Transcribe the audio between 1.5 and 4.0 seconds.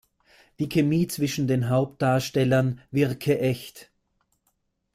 Hauptdarstellern wirke echt.